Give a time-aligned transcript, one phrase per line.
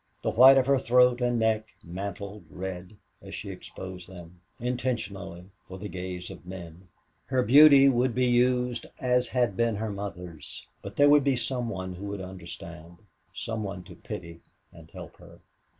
[0.23, 5.77] The white of her throat and neck mantled red as she exposed them, intentionally, for
[5.77, 6.87] the gaze of men.
[7.27, 10.65] Her beauty was to be used as had been her mother's.
[10.81, 13.03] But there would be some one who would understand,
[13.35, 14.41] some one to pity
[14.73, 15.37] and help her.